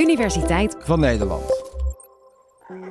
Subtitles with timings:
[0.00, 1.42] Universiteit van Nederland.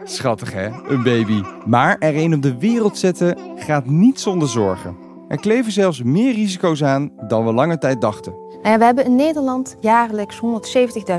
[0.04, 1.42] Schattig hè, een baby.
[1.66, 4.97] Maar er een op de wereld zetten gaat niet zonder zorgen.
[5.27, 8.31] Er kleven zelfs meer risico's aan dan we lange tijd dachten.
[8.31, 10.39] Nou ja, we hebben in Nederland jaarlijks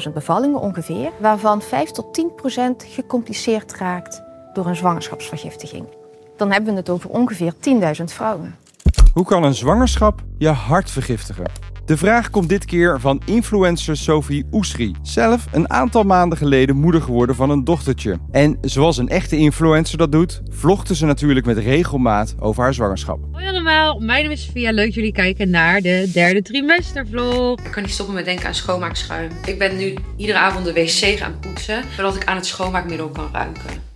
[0.06, 4.22] 170.000 bevallingen ongeveer, waarvan 5 tot 10 procent gecompliceerd raakt
[4.52, 5.86] door een zwangerschapsvergiftiging.
[6.36, 7.52] Dan hebben we het over ongeveer
[7.98, 8.56] 10.000 vrouwen.
[9.12, 11.69] Hoe kan een zwangerschap je hart vergiftigen?
[11.90, 14.94] De vraag komt dit keer van influencer Sophie Oesri.
[15.02, 18.18] Zelf een aantal maanden geleden moeder geworden van een dochtertje.
[18.30, 23.18] En zoals een echte influencer dat doet, vlogde ze natuurlijk met regelmaat over haar zwangerschap.
[23.32, 24.72] Hoi allemaal, mijn naam is Sophia.
[24.72, 27.60] Leuk jullie kijken naar de derde trimestervlog.
[27.60, 29.30] Ik kan niet stoppen met denken aan schoonmaakschuim.
[29.46, 33.28] Ik ben nu iedere avond de wc gaan poetsen, zodat ik aan het schoonmaakmiddel kan
[33.32, 33.89] ruiken.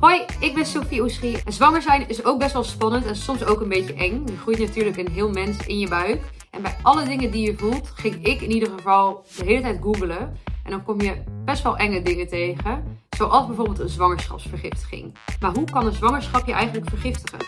[0.00, 1.36] Hoi, ik ben Sophie Oesri.
[1.46, 4.22] Zwanger zijn is ook best wel spannend en soms ook een beetje eng.
[4.26, 6.22] Je groeit natuurlijk een heel mens in je buik.
[6.50, 9.80] En bij alle dingen die je voelt, ging ik in ieder geval de hele tijd
[9.82, 10.38] googelen.
[10.64, 12.98] En dan kom je best wel enge dingen tegen.
[13.16, 15.14] Zoals bijvoorbeeld een zwangerschapsvergiftiging.
[15.40, 17.38] Maar hoe kan een zwangerschap je eigenlijk vergiftigen?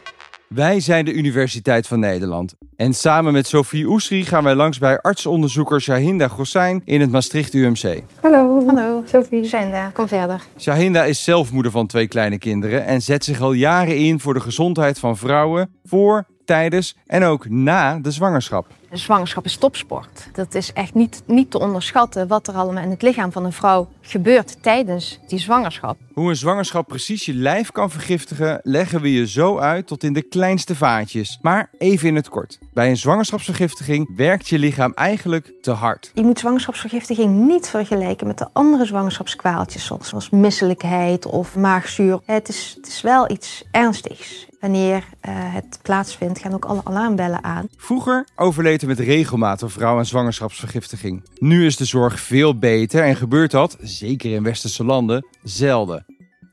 [0.48, 2.54] Wij zijn de Universiteit van Nederland.
[2.76, 7.54] En samen met Sophie Oesri gaan wij langs bij artsonderzoeker Shahinda Gossijn in het Maastricht
[7.54, 8.02] UMC.
[8.20, 8.66] Hallo.
[8.66, 9.02] Hallo.
[9.06, 9.50] Sophie.
[9.50, 9.92] Daar.
[9.92, 10.42] Kom verder.
[10.58, 14.34] Shahinda is zelf moeder van twee kleine kinderen en zet zich al jaren in voor
[14.34, 18.66] de gezondheid van vrouwen voor, tijdens en ook na de zwangerschap.
[18.90, 20.28] De zwangerschap is topsport.
[20.32, 23.52] Dat is echt niet, niet te onderschatten wat er allemaal in het lichaam van een
[23.52, 25.98] vrouw gebeurt tijdens die zwangerschap.
[26.12, 30.12] Hoe een zwangerschap precies je lijf kan vergiftigen, leggen we je zo uit tot in
[30.12, 31.38] de kleinste vaatjes.
[31.42, 32.58] Maar even in het kort.
[32.72, 36.10] Bij een zwangerschapsvergiftiging werkt je lichaam eigenlijk te hard.
[36.14, 42.20] Je moet zwangerschapsvergiftiging niet vergelijken met de andere zwangerschapskwaaltjes, zoals misselijkheid of maagzuur.
[42.24, 44.46] Het is, het is wel iets ernstigs.
[44.66, 47.68] Wanneer uh, het plaatsvindt, gaan ook alle alarmbellen aan.
[47.76, 51.24] Vroeger overleed er met regelmaat een vrouw aan zwangerschapsvergiftiging.
[51.38, 56.04] Nu is de zorg veel beter en gebeurt dat, zeker in westerse landen, zelden.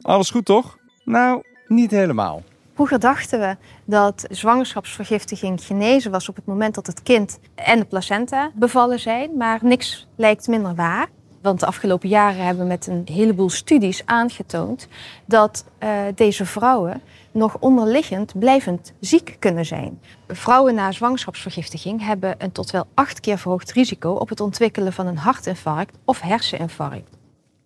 [0.02, 0.78] Alles goed toch?
[1.04, 2.44] Nou, niet helemaal.
[2.74, 7.86] Vroeger dachten we dat zwangerschapsvergiftiging genezen was op het moment dat het kind en de
[7.86, 11.08] placenta bevallen zijn, maar niks lijkt minder waar.
[11.44, 14.88] Want de afgelopen jaren hebben we met een heleboel studies aangetoond
[15.26, 20.00] dat uh, deze vrouwen nog onderliggend blijvend ziek kunnen zijn.
[20.28, 25.08] Vrouwen na zwangerschapsvergiftiging hebben een tot wel acht keer verhoogd risico op het ontwikkelen van
[25.08, 27.18] een hartinfarct of herseninfarct.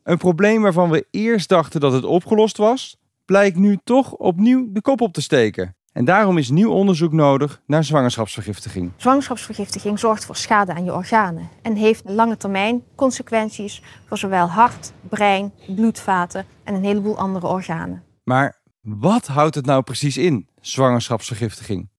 [0.03, 4.81] Een probleem waarvan we eerst dachten dat het opgelost was, blijkt nu toch opnieuw de
[4.81, 5.76] kop op te steken.
[5.97, 8.91] En daarom is nieuw onderzoek nodig naar zwangerschapsvergiftiging.
[8.95, 14.91] Zwangerschapsvergiftiging zorgt voor schade aan je organen en heeft lange termijn consequenties voor zowel hart,
[15.09, 18.03] brein, bloedvaten en een heleboel andere organen.
[18.23, 21.89] Maar wat houdt het nou precies in, zwangerschapsvergiftiging?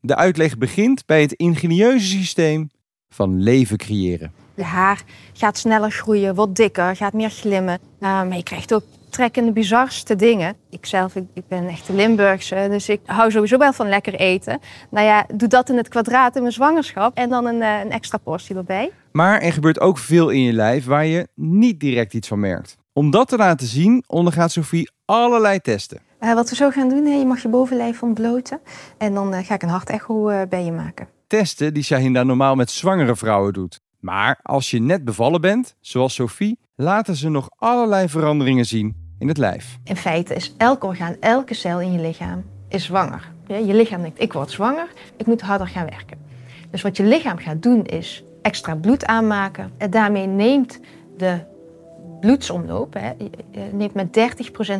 [0.00, 2.70] De uitleg begint bij het ingenieuze systeem
[3.08, 4.32] van leven creëren.
[4.54, 5.02] Je haar
[5.32, 7.78] gaat sneller groeien, wordt dikker, gaat meer glimmen.
[7.98, 10.56] maar je krijgt ook trekkende, bizarste dingen.
[10.70, 14.14] Ik zelf, ik, ik ben echt de Limburgse, dus ik hou sowieso wel van lekker
[14.14, 14.60] eten.
[14.90, 18.18] Nou ja, doe dat in het kwadraat in mijn zwangerschap en dan een, een extra
[18.18, 18.90] portie erbij.
[19.12, 22.76] Maar er gebeurt ook veel in je lijf waar je niet direct iets van merkt.
[22.92, 26.00] Om dat te laten zien, ondergaat Sophie allerlei testen.
[26.20, 28.60] Uh, wat we zo gaan doen, je mag je bovenlijf ontbloten.
[28.98, 31.08] En dan uh, ga ik een hartecho uh, bij je maken.
[31.26, 33.80] Testen die Shahinda normaal met zwangere vrouwen doet.
[34.00, 39.28] Maar als je net bevallen bent, zoals Sophie, laten ze nog allerlei veranderingen zien in
[39.28, 39.78] het lijf.
[39.84, 43.32] In feite is elk orgaan, elke cel in je lichaam is zwanger.
[43.46, 46.18] Je lichaam denkt, ik word zwanger, ik moet harder gaan werken.
[46.70, 49.72] Dus wat je lichaam gaat doen is extra bloed aanmaken.
[49.78, 50.80] En daarmee neemt
[51.16, 51.40] de
[52.20, 53.12] bloedsomloop hè,
[53.72, 54.18] neemt met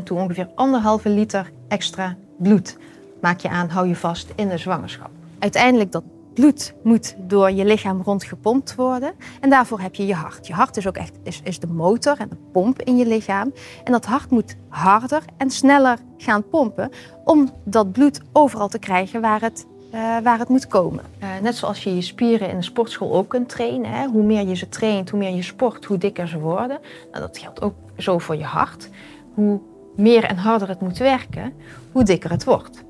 [0.00, 2.77] 30% toe, ongeveer anderhalve liter extra bloed.
[3.21, 5.11] Maak je aan, hou je vast in de zwangerschap.
[5.39, 6.03] Uiteindelijk dat
[6.38, 9.12] bloed moet door je lichaam rondgepompt worden.
[9.41, 10.47] En daarvoor heb je je hart.
[10.47, 13.53] Je hart is ook echt is, is de motor en de pomp in je lichaam.
[13.84, 16.91] En dat hart moet harder en sneller gaan pompen
[17.25, 21.04] om dat bloed overal te krijgen waar het uh, waar het moet komen.
[21.22, 23.91] Uh, net zoals je je spieren in een sportschool ook kunt trainen.
[23.91, 24.06] Hè?
[24.06, 26.78] Hoe meer je ze traint, hoe meer je sport, hoe dikker ze worden.
[27.10, 28.88] Nou, dat geldt ook zo voor je hart.
[29.35, 29.61] Hoe
[29.96, 31.52] meer en harder het moet werken,
[31.93, 32.85] hoe dikker het wordt.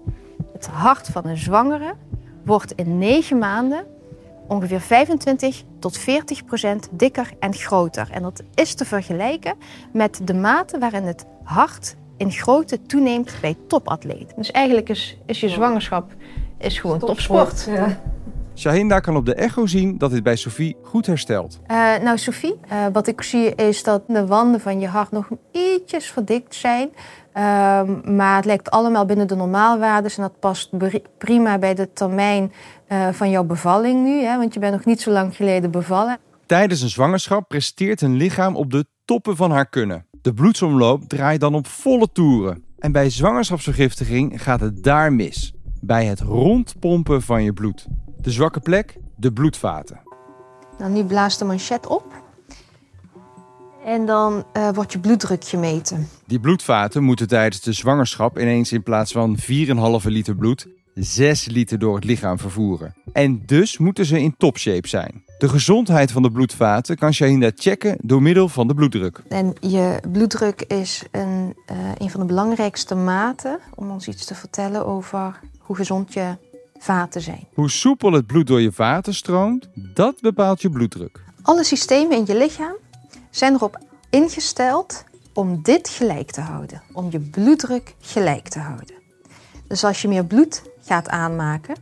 [0.53, 1.95] Het hart van een zwangere
[2.49, 3.87] wordt in negen maanden
[4.47, 8.09] ongeveer 25 tot 40 procent dikker en groter.
[8.11, 9.55] En dat is te vergelijken
[9.93, 14.37] met de mate waarin het hart in grootte toeneemt bij topatleten.
[14.37, 16.13] Dus eigenlijk is, is je zwangerschap
[16.59, 17.67] is gewoon topsport.
[17.71, 18.01] Ja.
[18.59, 21.61] Shahinda kan op de echo zien dat dit bij Sophie goed herstelt.
[21.71, 25.29] Uh, nou, Sophie, uh, wat ik zie is dat de wanden van je hart nog
[25.53, 26.89] ietsjes verdikt zijn.
[26.89, 30.71] Uh, maar het lijkt allemaal binnen de normaalwaarden en dat past
[31.19, 32.53] prima bij de termijn
[32.89, 34.23] uh, van jouw bevalling nu.
[34.23, 36.19] Hè, want je bent nog niet zo lang geleden bevallen.
[36.47, 40.07] Tijdens een zwangerschap presteert een lichaam op de toppen van haar kunnen.
[40.23, 42.65] De bloedsomloop draait dan op volle toeren.
[42.79, 45.53] En bij zwangerschapsvergiftiging gaat het daar mis.
[45.81, 47.87] Bij het rondpompen van je bloed.
[48.21, 50.01] De zwakke plek, de bloedvaten.
[50.79, 52.05] Nou, nu blaast de manchet op.
[53.85, 56.09] En dan uh, wordt je bloeddruk gemeten.
[56.27, 59.37] Die bloedvaten moeten tijdens de zwangerschap ineens in plaats van
[60.03, 60.67] 4,5 liter bloed
[61.01, 62.95] 6 liter door het lichaam vervoeren.
[63.13, 65.25] En dus moeten ze in topshape zijn.
[65.39, 69.23] De gezondheid van de bloedvaten kan Shahinda checken door middel van de bloeddruk.
[69.29, 74.35] En je bloeddruk is een, uh, een van de belangrijkste maten om ons iets te
[74.35, 76.37] vertellen over hoe gezond je
[76.79, 77.47] vaten zijn.
[77.55, 81.21] Hoe soepel het bloed door je vaten stroomt, dat bepaalt je bloeddruk.
[81.43, 82.75] Alle systemen in je lichaam
[83.31, 83.79] zijn erop
[84.11, 88.95] ingesteld om dit gelijk te houden, om je bloeddruk gelijk te houden.
[89.69, 91.77] Dus als je meer bloed gaat aanmaken,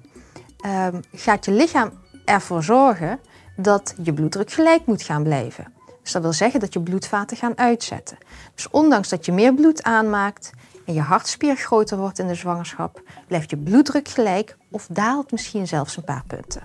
[0.66, 1.90] um, gaat je lichaam
[2.24, 3.18] ervoor zorgen
[3.56, 5.72] dat je bloeddruk gelijk moet gaan blijven.
[6.02, 8.18] Dus dat wil zeggen dat je bloedvaten gaan uitzetten.
[8.54, 10.50] Dus ondanks dat je meer bloed aanmaakt
[10.84, 15.66] en je hartspier groter wordt in de zwangerschap, blijft je bloeddruk gelijk of daalt misschien
[15.66, 16.62] zelfs een paar punten.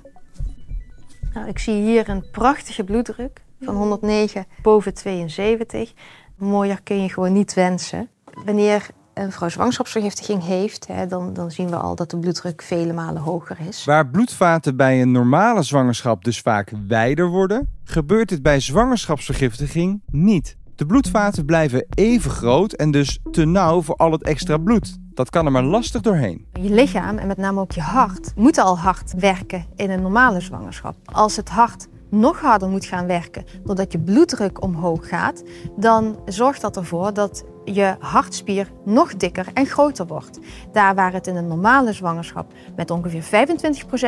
[1.33, 5.93] Nou, ik zie hier een prachtige bloeddruk van 109 boven 72.
[6.37, 8.09] Mooier kun je gewoon niet wensen.
[8.45, 12.93] Wanneer een vrouw zwangerschapsvergiftiging heeft, hè, dan, dan zien we al dat de bloeddruk vele
[12.93, 13.85] malen hoger is.
[13.85, 20.57] Waar bloedvaten bij een normale zwangerschap dus vaak wijder worden, gebeurt dit bij zwangerschapsvergiftiging niet.
[20.81, 24.97] De bloedvaten blijven even groot en dus te nauw voor al het extra bloed.
[25.13, 26.45] Dat kan er maar lastig doorheen.
[26.53, 30.39] Je lichaam en met name ook je hart moeten al hard werken in een normale
[30.39, 30.95] zwangerschap.
[31.05, 35.43] Als het hart nog harder moet gaan werken doordat je bloeddruk omhoog gaat,
[35.75, 40.39] dan zorgt dat ervoor dat je hartspier nog dikker en groter wordt.
[40.71, 43.47] Daar waar het in een normale zwangerschap met ongeveer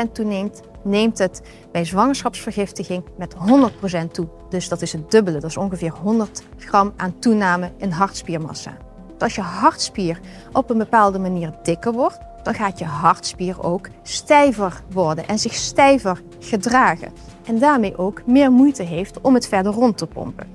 [0.07, 1.41] 25% toeneemt, neemt het
[1.71, 3.35] bij zwangerschapsvergiftiging met
[4.05, 4.27] 100% toe.
[4.49, 8.77] Dus dat is het dubbele, dat is ongeveer 100 gram aan toename in hartspiermassa.
[9.19, 10.19] Als je hartspier
[10.51, 15.53] op een bepaalde manier dikker wordt, dan gaat je hartspier ook stijver worden en zich
[15.53, 17.11] stijver gedragen.
[17.45, 20.47] En daarmee ook meer moeite heeft om het verder rond te pompen.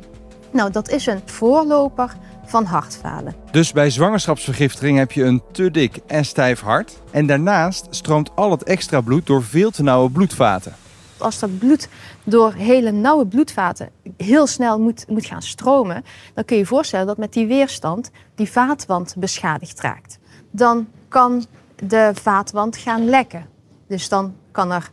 [0.51, 2.17] Nou, dat is een voorloper
[2.49, 3.35] van hartfalen.
[3.51, 7.03] Dus bij zwangerschapsvergiftiging heb je een te dik en stijf hart.
[7.11, 10.75] En daarnaast stroomt al het extra bloed door veel te nauwe bloedvaten.
[11.19, 11.89] Als dat bloed
[12.25, 16.05] door hele nauwe bloedvaten heel snel moet, moet gaan stromen,
[16.35, 20.19] dan kun je je voorstellen dat met die weerstand die vaatwand beschadigd raakt.
[20.51, 21.45] Dan kan
[21.77, 23.47] de vaatwand gaan lekken.
[23.89, 24.91] Dus dan kan er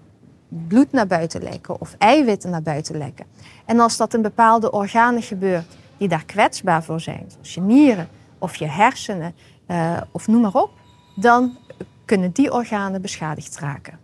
[0.47, 3.25] bloed naar buiten lekken of eiwitten naar buiten lekken.
[3.65, 5.65] En als dat in bepaalde organen gebeurt
[5.97, 8.07] die daar kwetsbaar voor zijn, zoals je nieren
[8.37, 9.35] of je hersenen
[9.67, 10.71] uh, of noem maar op,
[11.15, 11.57] dan
[12.05, 13.99] kunnen die organen beschadigd raken.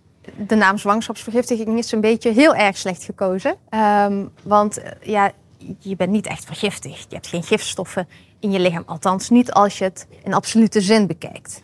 [0.47, 3.55] De naam zwangerschapsvergiftiging is een beetje heel erg slecht gekozen.
[3.69, 5.31] Um, want uh, ja,
[5.79, 7.05] je bent niet echt vergiftigd.
[7.09, 8.07] Je hebt geen gifstoffen
[8.39, 8.83] in je lichaam.
[8.85, 11.63] Althans, niet als je het in absolute zin bekijkt.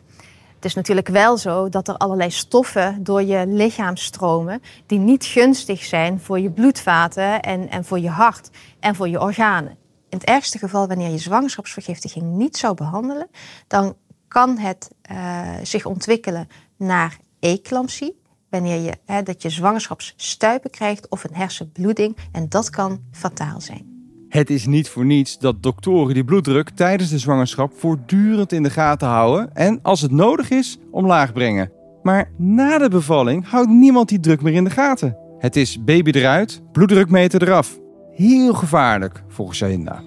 [0.56, 5.26] Het is natuurlijk wel zo dat er allerlei stoffen door je lichaam stromen die niet
[5.26, 9.78] gunstig zijn voor je bloedvaten en, en voor je hart en voor je organen.
[10.18, 13.28] In het ergste geval, wanneer je zwangerschapsvergiftiging niet zou behandelen,
[13.68, 13.96] dan
[14.28, 16.48] kan het uh, zich ontwikkelen
[16.78, 18.22] naar eclampsie.
[18.50, 22.18] Wanneer je, hè, dat je zwangerschapsstuipen krijgt of een hersenbloeding.
[22.32, 23.86] En dat kan fataal zijn.
[24.30, 28.70] Het is niet voor niets dat doktoren die bloeddruk tijdens de zwangerschap voortdurend in de
[28.70, 31.72] gaten houden en als het nodig is omlaag brengen.
[32.04, 35.18] Maar na de bevalling houdt niemand die druk meer in de gaten.
[35.40, 37.80] Het is baby eruit, bloeddrukmeter eraf.
[38.18, 40.02] Heel gevaarlijk, volgens Shahinda.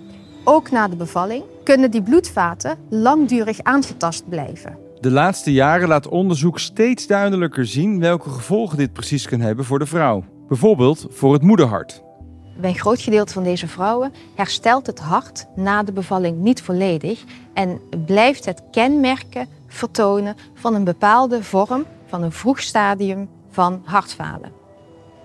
[0.45, 4.79] Ook na de bevalling kunnen die bloedvaten langdurig aangetast blijven.
[5.01, 9.79] De laatste jaren laat onderzoek steeds duidelijker zien welke gevolgen dit precies kan hebben voor
[9.79, 10.25] de vrouw.
[10.49, 12.03] Bijvoorbeeld voor het moederhart.
[12.61, 17.25] Bij een groot gedeelte van deze vrouwen herstelt het hart na de bevalling niet volledig
[17.55, 24.60] en blijft het kenmerken vertonen van een bepaalde vorm van een vroeg stadium van hartfalen.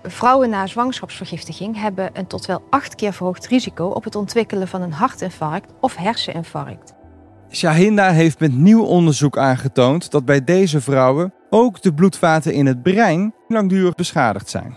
[0.06, 4.82] Vrouwen na zwangerschapsvergiftiging hebben een tot wel acht keer verhoogd risico op het ontwikkelen van
[4.82, 6.94] een hartinfarct of herseninfarct.
[7.50, 12.82] Shahinda heeft met nieuw onderzoek aangetoond dat bij deze vrouwen ook de bloedvaten in het
[12.82, 14.76] brein langdurig beschadigd zijn.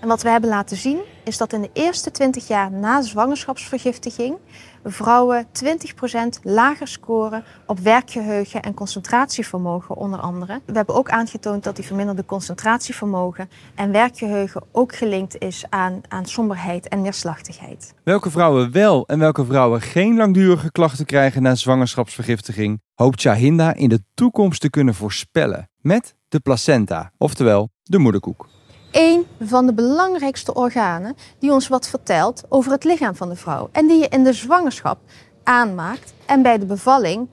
[0.00, 4.36] En wat we hebben laten zien is dat in de eerste 20 jaar na zwangerschapsvergiftiging
[4.86, 10.60] vrouwen 20% lager scoren op werkgeheugen en concentratievermogen onder andere.
[10.66, 16.26] We hebben ook aangetoond dat die verminderde concentratievermogen en werkgeheugen ook gelinkt is aan, aan
[16.26, 17.94] somberheid en neerslachtigheid.
[18.02, 23.88] Welke vrouwen wel en welke vrouwen geen langdurige klachten krijgen na zwangerschapsvergiftiging, hoopt Shahinda in
[23.88, 28.55] de toekomst te kunnen voorspellen met de placenta, oftewel de moederkoek.
[28.96, 33.68] Één van de belangrijkste organen die ons wat vertelt over het lichaam van de vrouw.
[33.72, 34.98] En die je in de zwangerschap
[35.42, 37.28] aanmaakt en bij de bevalling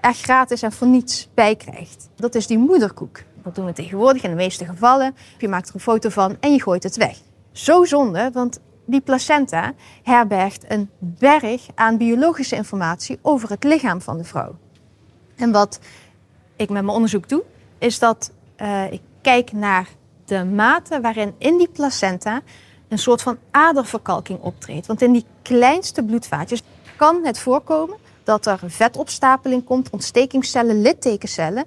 [0.00, 2.08] er gratis en voor niets bij krijgt.
[2.16, 3.22] Dat is die moederkoek.
[3.42, 5.16] Dat doen we tegenwoordig in de meeste gevallen.
[5.38, 7.16] Je maakt er een foto van en je gooit het weg.
[7.52, 14.16] Zo zonde, want die placenta herbergt een berg aan biologische informatie over het lichaam van
[14.16, 14.56] de vrouw.
[15.36, 15.80] En wat
[16.56, 17.42] ik met mijn onderzoek doe,
[17.78, 19.88] is dat uh, ik kijk naar
[20.28, 22.40] de mate waarin in die placenta
[22.88, 24.86] een soort van aderverkalking optreedt.
[24.86, 26.62] Want in die kleinste bloedvaatjes
[26.96, 31.64] kan het voorkomen dat er vetopstapeling komt, ontstekingscellen, littekencellen,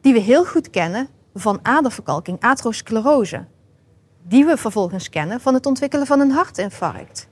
[0.00, 3.44] die we heel goed kennen van aderverkalking, atherosclerose.
[4.22, 7.28] Die we vervolgens kennen van het ontwikkelen van een hartinfarct.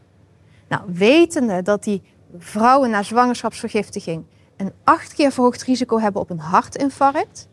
[0.68, 2.02] Nou, wetende dat die
[2.38, 4.24] vrouwen na zwangerschapsvergiftiging
[4.56, 7.48] een acht keer verhoogd risico hebben op een hartinfarct,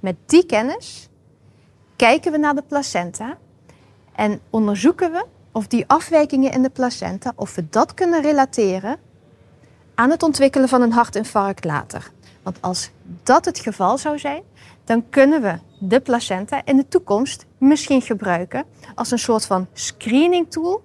[0.00, 1.08] met die kennis
[1.98, 3.38] kijken we naar de placenta
[4.14, 8.96] en onderzoeken we of die afwijkingen in de placenta, of we dat kunnen relateren
[9.94, 12.10] aan het ontwikkelen van een hartinfarct later.
[12.42, 12.90] Want als
[13.22, 14.42] dat het geval zou zijn,
[14.84, 18.64] dan kunnen we de placenta in de toekomst misschien gebruiken
[18.94, 20.82] als een soort van screening tool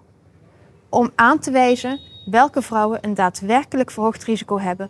[0.89, 4.89] om aan te wijzen welke vrouwen een daadwerkelijk verhoogd risico hebben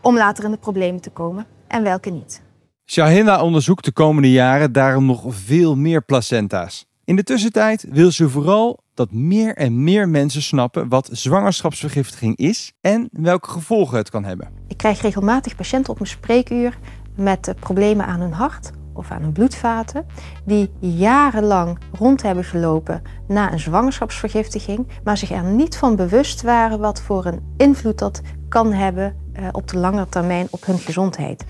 [0.00, 2.46] om later in de problemen te komen en welke niet.
[2.90, 6.86] Shahinda onderzoekt de komende jaren daarom nog veel meer placenta's.
[7.04, 12.72] In de tussentijd wil ze vooral dat meer en meer mensen snappen wat zwangerschapsvergiftiging is
[12.80, 14.48] en welke gevolgen het kan hebben.
[14.68, 16.78] Ik krijg regelmatig patiënten op mijn spreekuur
[17.16, 20.06] met problemen aan hun hart of aan hun bloedvaten,
[20.44, 26.78] die jarenlang rond hebben gelopen na een zwangerschapsvergiftiging, maar zich er niet van bewust waren
[26.78, 31.44] wat voor een invloed dat kan hebben eh, op de lange termijn op hun gezondheid.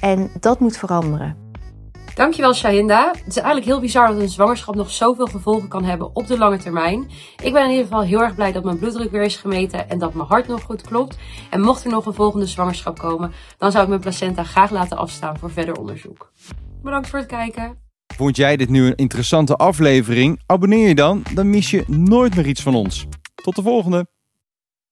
[0.00, 1.48] En dat moet veranderen.
[2.14, 3.08] Dankjewel Shahinda.
[3.10, 6.38] Het is eigenlijk heel bizar dat een zwangerschap nog zoveel gevolgen kan hebben op de
[6.38, 7.10] lange termijn.
[7.42, 9.98] Ik ben in ieder geval heel erg blij dat mijn bloeddruk weer is gemeten en
[9.98, 11.16] dat mijn hart nog goed klopt.
[11.50, 14.96] En mocht er nog een volgende zwangerschap komen, dan zou ik mijn placenta graag laten
[14.96, 16.32] afstaan voor verder onderzoek.
[16.82, 17.78] Bedankt voor het kijken.
[18.16, 20.40] Vond jij dit nu een interessante aflevering?
[20.46, 23.06] Abonneer je dan, dan mis je nooit meer iets van ons.
[23.34, 24.06] Tot de volgende!